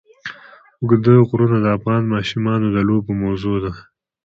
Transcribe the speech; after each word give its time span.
اوږده 0.79 1.13
غرونه 1.27 1.57
د 1.61 1.67
افغان 1.77 2.03
ماشومانو 2.13 2.67
د 2.75 2.77
لوبو 2.87 3.11
موضوع 3.23 3.57
ده. 3.63 3.71